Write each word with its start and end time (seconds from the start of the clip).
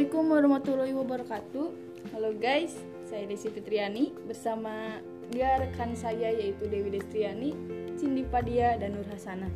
Assalamualaikum 0.00 0.32
warahmatullahi 0.32 0.94
wabarakatuh. 0.96 1.66
Halo 2.16 2.32
guys, 2.32 2.72
saya 3.04 3.28
Desi 3.28 3.52
Fitriani 3.52 4.16
bersama 4.24 4.96
dua 5.28 5.60
rekan 5.60 5.92
saya 5.92 6.32
yaitu 6.32 6.72
Dewi 6.72 6.88
Destriani, 6.88 7.52
Cindy 8.00 8.24
Padia 8.24 8.80
dan 8.80 8.96
Nur 8.96 9.04
Hasana. 9.12 9.52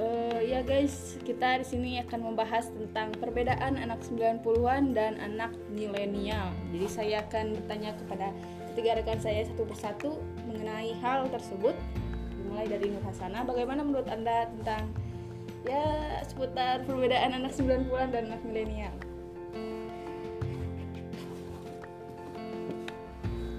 Uh, 0.00 0.40
ya 0.40 0.64
guys, 0.64 1.20
kita 1.28 1.60
di 1.60 1.66
sini 1.68 2.00
akan 2.00 2.32
membahas 2.32 2.72
tentang 2.72 3.12
perbedaan 3.20 3.76
anak 3.76 4.00
90-an 4.08 4.96
dan 4.96 5.20
anak 5.20 5.52
milenial. 5.68 6.48
Jadi 6.72 6.88
saya 6.88 7.20
akan 7.28 7.52
bertanya 7.52 7.92
kepada 8.00 8.32
ketiga 8.72 8.96
rekan 8.96 9.20
saya 9.20 9.44
satu 9.44 9.68
persatu 9.68 10.24
mengenai 10.48 10.96
hal 11.04 11.28
tersebut. 11.28 11.76
Mulai 12.48 12.64
dari 12.64 12.88
Nur 12.88 13.04
Hasana, 13.04 13.44
bagaimana 13.44 13.84
menurut 13.84 14.08
Anda 14.08 14.48
tentang 14.56 14.88
ya 15.68 15.84
seputar 16.24 16.88
perbedaan 16.88 17.36
anak 17.36 17.52
90-an 17.52 18.08
dan 18.08 18.32
anak 18.32 18.40
milenial? 18.40 18.96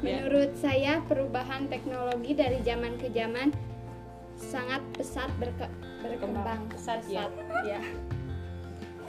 Menurut 0.05 0.53
saya 0.61 1.01
perubahan 1.09 1.65
teknologi 1.65 2.37
dari 2.37 2.61
zaman 2.61 2.93
ke 3.01 3.09
zaman 3.09 3.49
sangat 4.37 4.85
pesat 4.93 5.33
berke 5.41 5.65
berkembang. 6.05 6.69
pesat 6.69 7.01
ya. 7.09 7.25
ya. 7.65 7.81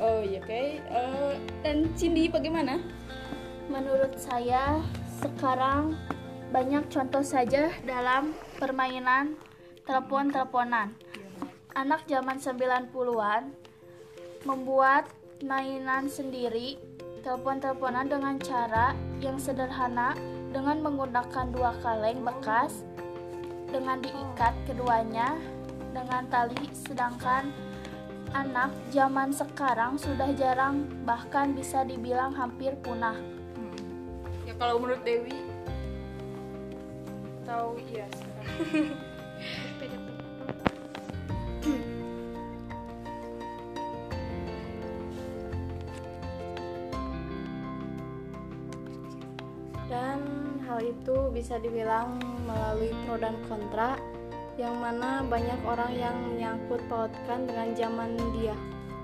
Oh 0.01 0.25
iya 0.25 0.41
oke. 0.41 0.49
Okay. 0.49 0.81
Uh, 0.89 1.37
dan 1.61 1.93
Cindy 2.01 2.33
bagaimana? 2.33 2.81
Menurut 3.69 4.17
saya 4.17 4.81
sekarang 5.21 5.93
banyak 6.49 6.89
contoh 6.89 7.21
saja 7.21 7.69
dalam 7.85 8.33
permainan 8.57 9.37
telepon-teleponan. 9.85 10.97
Anak 11.77 12.09
zaman 12.09 12.41
90-an 12.41 13.53
membuat 14.49 15.05
mainan 15.45 16.09
sendiri 16.09 16.81
telepon-teleponan 17.21 18.09
dengan 18.09 18.41
cara 18.41 18.97
yang 19.21 19.37
sederhana 19.37 20.17
dengan 20.51 20.83
menggunakan 20.83 21.47
dua 21.51 21.73
kaleng 21.83 22.23
bekas 22.23 22.83
dengan 23.71 23.99
diikat 23.99 24.55
keduanya 24.67 25.35
dengan 25.91 26.29
tali 26.29 26.69
sedangkan 26.73 27.51
anak 28.37 28.71
zaman 28.93 29.33
sekarang 29.33 29.97
sudah 29.97 30.31
jarang 30.37 30.87
bahkan 31.09 31.57
bisa 31.57 31.83
dibilang 31.83 32.37
hampir 32.37 32.77
punah 32.85 33.17
hmm. 33.57 33.79
ya 34.45 34.55
kalau 34.61 34.77
menurut 34.83 35.03
Dewi 35.03 35.35
tahu 37.47 37.79
iya 37.91 38.07
dan 49.87 50.19
hal 50.67 50.83
itu 50.83 51.31
bisa 51.31 51.63
dibilang 51.63 52.19
melalui 52.43 52.91
pro 53.07 53.15
dan 53.19 53.39
kontra 53.47 53.95
yang 54.59 54.75
mana 54.81 55.23
banyak 55.23 55.61
orang 55.63 55.93
yang 55.95 56.17
menyangkut 56.33 56.81
pautkan 56.91 57.47
dengan 57.47 57.77
zaman 57.77 58.17
dia. 58.35 58.57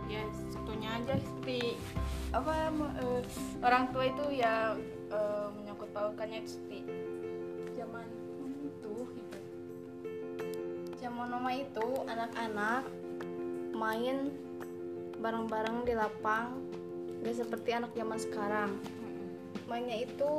Ya 0.08 0.24
contohnya 0.50 0.98
aja 0.98 1.14
seperti 1.20 1.76
apa 2.32 2.72
uh, 3.04 3.20
orang 3.60 3.92
tua 3.92 4.04
itu 4.08 4.24
ya 4.42 4.74
uh, 5.12 5.48
menyangkut 5.54 5.92
pautkannya 5.92 6.40
seperti 6.48 6.88
zaman 7.76 8.06
itu 8.64 8.94
gitu. 9.12 9.38
Zaman 10.98 11.28
nama 11.30 11.50
itu 11.52 11.86
anak-anak 12.08 12.82
main 13.76 14.32
bareng-bareng 15.20 15.86
di 15.86 15.94
lapang 15.94 16.58
gak 17.22 17.38
seperti 17.38 17.70
anak 17.70 17.94
zaman 17.94 18.18
sekarang 18.18 18.70
mainnya 19.66 20.04
itu 20.04 20.32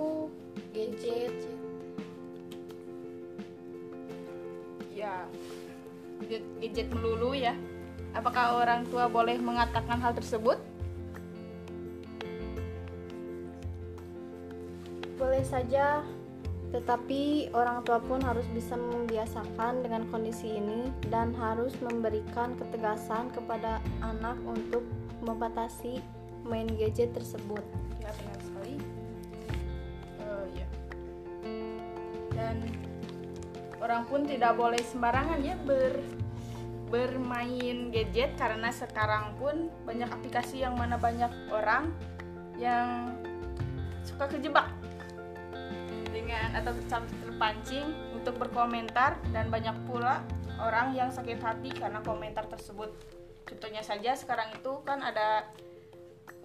gadget. 0.71 1.35
Ya 4.93 5.25
gadget 6.59 6.87
melulu 6.93 7.33
ya. 7.33 7.57
Apakah 8.13 8.61
orang 8.61 8.85
tua 8.87 9.09
boleh 9.09 9.41
mengatakan 9.41 9.97
hal 9.97 10.13
tersebut? 10.13 10.61
Boleh 15.17 15.41
saja 15.45 16.05
tetapi 16.73 17.53
orang 17.53 17.85
tua 17.85 18.01
pun 18.01 18.17
harus 18.25 18.49
bisa 18.49 18.73
membiasakan 18.73 19.85
dengan 19.85 20.09
kondisi 20.09 20.57
ini 20.57 20.89
dan 21.13 21.29
harus 21.37 21.77
memberikan 21.85 22.57
ketegasan 22.57 23.29
kepada 23.29 23.77
anak 24.01 24.41
untuk 24.41 24.81
membatasi 25.21 26.01
main 26.49 26.65
gadget 26.73 27.13
tersebut. 27.13 27.61
Ya 28.01 28.09
benar 28.09 28.42
sekali. 30.33 30.65
dan 32.33 32.57
orang 33.77 34.09
pun 34.09 34.25
tidak 34.25 34.57
boleh 34.57 34.81
sembarangan 34.81 35.39
ya 35.45 35.53
ber 35.61 36.01
bermain 36.89 37.89
gadget 37.89 38.37
karena 38.37 38.69
sekarang 38.69 39.33
pun 39.41 39.69
banyak 39.85 40.05
aplikasi 40.09 40.61
yang 40.61 40.77
mana 40.77 40.93
banyak 40.97 41.29
orang 41.49 41.89
yang 42.57 43.17
suka 44.05 44.29
kejebak 44.29 44.69
dengan 46.13 46.53
atau 46.53 46.73
terpancing 47.25 47.89
untuk 48.13 48.37
berkomentar 48.37 49.17
dan 49.33 49.49
banyak 49.49 49.73
pula 49.89 50.21
orang 50.61 50.93
yang 50.93 51.09
sakit 51.09 51.41
hati 51.41 51.73
karena 51.73 51.97
komentar 52.05 52.45
tersebut. 52.45 52.93
Contohnya 53.49 53.81
saja 53.81 54.13
sekarang 54.13 54.53
itu 54.53 54.71
kan 54.85 55.01
ada 55.01 55.49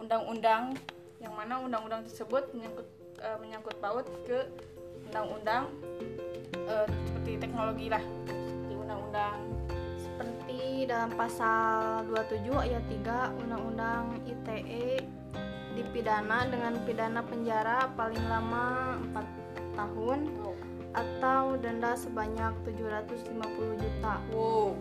undang-undang 0.01 0.73
yang 1.21 1.37
mana 1.37 1.61
undang-undang 1.61 2.09
tersebut 2.09 2.57
menyangkut 2.57 2.89
uh, 3.23 3.37
menyangkut 3.43 3.77
paut 3.83 4.07
ke 4.27 4.47
undang-undang 5.09 5.73
uh, 6.69 6.87
seperti 7.09 7.41
teknologi 7.41 7.87
lah 7.89 8.03
di 8.69 8.75
undang-undang 8.77 9.37
seperti 9.97 10.85
dalam 10.91 11.11
pasal 11.15 12.03
27 12.11 12.51
ayat 12.53 12.85
3 12.91 13.43
undang-undang 13.47 14.19
ITE 14.27 15.07
dipidana 15.79 16.43
dengan 16.51 16.75
pidana 16.83 17.23
penjara 17.23 17.87
paling 17.95 18.25
lama 18.27 18.99
4 19.15 19.79
tahun 19.79 20.19
oh. 20.43 20.59
atau 20.91 21.55
denda 21.63 21.95
sebanyak 21.95 22.51
750 22.67 23.79
juta. 23.79 24.15
Wow. 24.35 24.75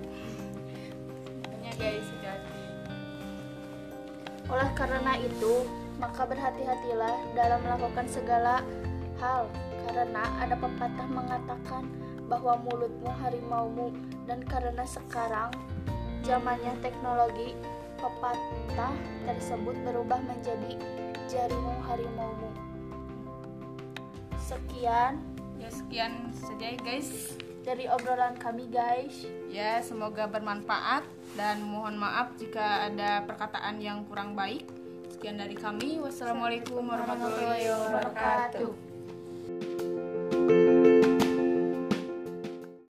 Makanya 1.46 1.72
guys, 1.78 2.10
hati 2.26 2.66
Oleh 4.50 4.70
karena 4.74 5.14
itu, 5.22 5.54
maka 5.98 6.30
berhati-hatilah 6.30 7.34
dalam 7.34 7.60
melakukan 7.66 8.06
segala 8.06 8.62
hal 9.18 9.50
karena 9.88 10.24
ada 10.44 10.56
pepatah 10.60 11.08
mengatakan 11.10 11.88
bahwa 12.28 12.60
mulutmu 12.60 13.08
harimaumu. 13.24 13.96
Dan 14.28 14.44
karena 14.44 14.84
sekarang 14.84 15.56
zamannya 16.28 16.76
teknologi 16.84 17.56
pepatah 17.96 18.94
tersebut 19.24 19.76
berubah 19.88 20.20
menjadi 20.20 20.76
jarimu 21.32 21.74
harimaumu. 21.88 22.52
Sekian. 24.38 25.24
Ya 25.58 25.70
sekian 25.72 26.30
saja 26.36 26.76
ya 26.76 26.80
guys. 26.84 27.40
Dari 27.64 27.88
obrolan 27.88 28.36
kami 28.36 28.68
guys. 28.68 29.24
Ya 29.48 29.80
semoga 29.80 30.28
bermanfaat. 30.28 31.08
Dan 31.40 31.64
mohon 31.64 31.96
maaf 31.96 32.36
jika 32.36 32.92
ada 32.92 33.24
perkataan 33.24 33.80
yang 33.80 34.04
kurang 34.08 34.36
baik 34.36 34.77
sekian 35.18 35.42
dari 35.42 35.58
kami. 35.58 35.98
Wassalamualaikum 35.98 36.86
warahmatullahi 36.86 37.66
wabarakatuh 37.74 38.87